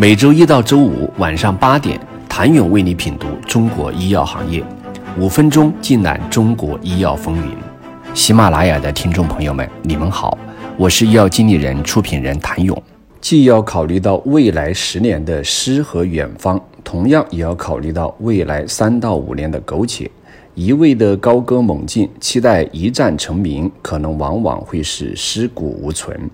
[0.00, 1.98] 每周一到周五晚上八点，
[2.28, 4.62] 谭勇为你品读中国医药行业，
[5.18, 7.52] 五分钟尽览中国医药风云。
[8.14, 10.38] 喜马拉雅的听众朋友们，你们好，
[10.76, 12.80] 我是医药经理人、出品人谭勇。
[13.20, 20.08] 既要考虑到未来十年的诗和远方，同样也要考虑到未来三到五年的苟且。
[20.54, 26.30] 一味的高歌猛进，期待一战成名，可能往往会使尸骨无存。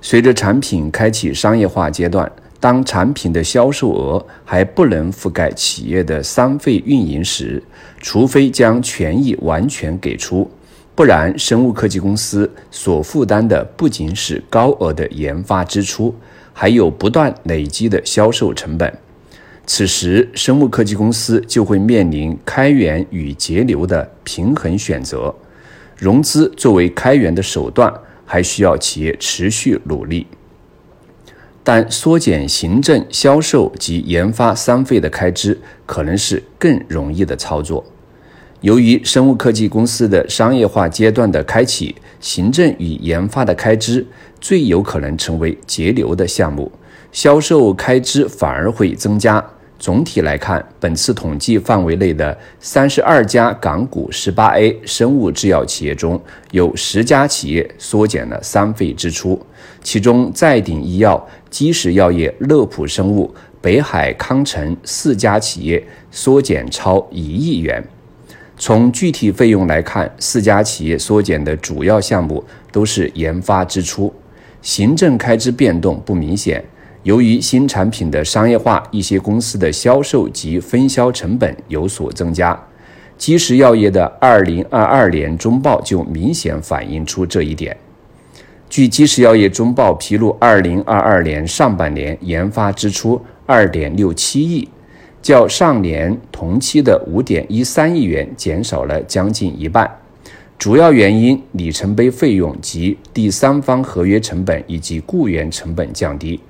[0.00, 2.28] 随着产品开启商业化阶段，
[2.62, 7.60] 当产品的销售额还不能覆盖企业的三费运营时，
[7.98, 10.48] 除非将权益完全给出，
[10.94, 16.14] 不然生物科技公司所负担的不仅是高额的研发支出，
[16.52, 18.96] 还有不断累积的销售成本。
[19.66, 25.34] 此时，生物科技公司就会面临开源与节流的平衡选择。
[25.96, 27.92] 融资作为开源的手段，
[28.24, 30.28] 还需要企业持续努力。
[31.64, 37.84] 但缩减行政、销售及研发三费的开支，可能是更容易的操作。
[38.60, 44.06] 由于生物科技公司的商业化阶段的开启，行政与研发的开支
[44.40, 46.70] 最有可能成为节流的项目。
[47.10, 49.44] 销售开支反而会增加。
[49.82, 59.44] 总体来看，本次统计范围内的三十二家港股十八 A 生物制药企业中，有十家企业缩减了三费支出，
[59.82, 67.82] 其中在鼎医药、基石药业、乐普生物、北海康城四家企业缩减超一亿元。
[68.56, 74.14] 从具体费用来看，四家企业缩减的主要项目都是研发支出，
[74.60, 76.64] 行政开支变动不明显。
[77.04, 82.58] 由于新产品的商业化，一些公司的销售及分销成本有所增加。
[83.18, 87.76] 基石药业的二零二二年中报就明显反映出这一点。
[88.70, 94.68] 据基石药业中报披露，二零二二年上半年研发支出二点六七亿，
[95.20, 99.90] 较上年同期的五点一三亿元减少了将近一半。
[100.56, 106.40] 主要原因，里程碑费用及第三方合约成本以及雇员成本降低。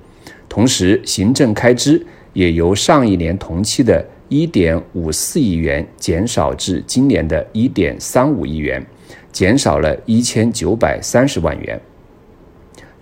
[0.53, 8.85] 同时，行政开支也由上一年同期的1.54亿元减少至今年的1.35亿元，
[9.31, 11.81] 减少了一千九百三十万元。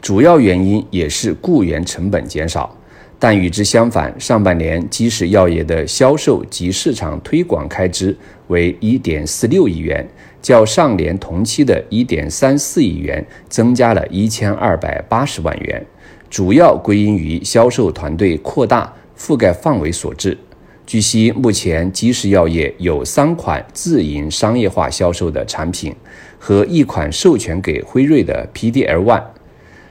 [0.01, 2.73] 主要原因也是雇员成本减少，
[3.19, 8.15] 但与之相反，上半年基石药业的销售及市场推广开支
[8.47, 10.07] 为1.46亿元，
[10.41, 15.85] 较上年同期的1.34亿元增加了一千二百八十万元。
[16.31, 20.35] 主要归因于销售团队扩大覆盖范围所致。
[20.87, 25.93] 据悉，目前基石药业有三款自营商业化销售的产品
[26.39, 29.21] 和一款授权给辉瑞的 PDL1。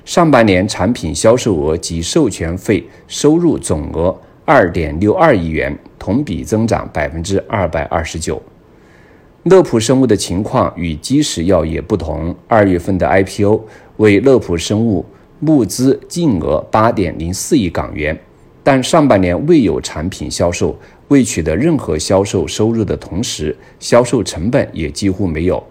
[0.07, 8.43] 上半年产品销售额及授权费收入总额二点六二亿元，同比增长百分之二百二十九。
[9.43, 13.61] 乐普生物的情况与基石药业不同，二月份的 IPO
[13.99, 15.05] 为乐普生物。
[15.41, 18.17] 募资净额八点零四亿港元，
[18.63, 20.79] 但上半年未有产品销售，
[21.09, 25.63] 未取得任何销售收入的同时，销售成本也几乎没有。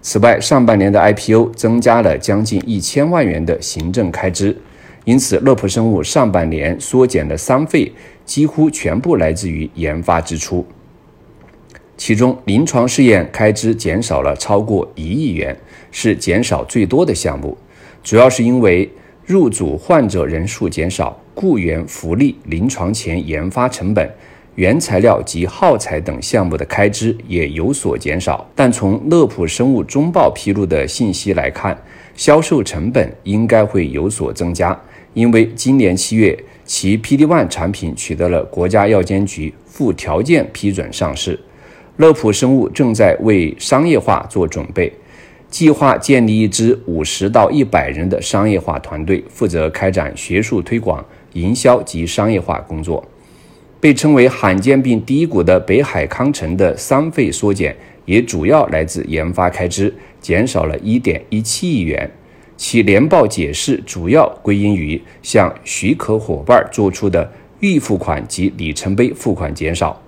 [0.00, 4.56] 此外，上半年的 IPO 增加了将近一千万元的行政开支，
[5.04, 7.92] 因此乐普生物上半年缩减的三费
[8.24, 10.64] 几乎全部来自于研发支出，
[11.98, 15.54] 其中临床试验开支减少了超过一亿元，
[15.90, 17.54] 是减少最多的项目，
[18.02, 18.90] 主要是因为。
[19.30, 24.12] 入组患者人数减少，雇员福利、临床前研发成本、
[24.56, 28.44] 原材料及耗材等项目的开支也有所减少。
[28.56, 31.80] 但从乐普生物中报披露的信息来看，
[32.16, 34.76] 销售成本应该会有所增加，
[35.14, 41.38] 因为今年七月其 PD-1 产品取得了国家药监局附条件批准上市，
[41.98, 44.92] 乐普生物正在为商业化做准备。
[45.50, 53.04] 计划建立一支五十到一百人的商业化团队，负责开展学术推广、营销及商业化工作。
[53.80, 62.08] 被称为罕见病第一股的北海康成的三费缩减，也主要来自研发开支减少了一点一七亿元。
[62.56, 70.00] 其年报解释主要归因于向许可伙伴做出的预付款及里程碑付款减少。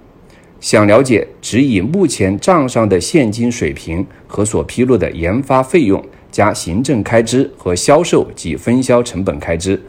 [0.62, 6.00] 想了解，只以目前账上的现金水平和所披露的研发费用
[6.30, 9.82] 加行政开支和销售及分销成本开支，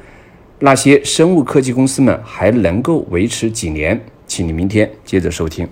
[0.58, 4.04] 那些生物科技公司们还能够维持几年？
[4.26, 5.68] 请你明天接着收听。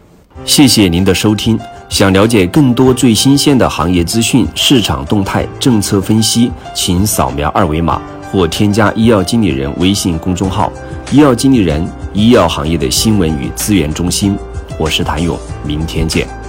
[0.46, 1.60] 谢谢您的收听。
[1.90, 8.00] 想了解更多最新鲜的行业资讯、市场动态、政策分析，请扫描二维码。
[8.32, 10.72] 或添加医药经理人微信公众号
[11.12, 14.38] “医药经理人”医药行业的新闻与资源中心。
[14.82, 16.41] 我是谭勇，明天见。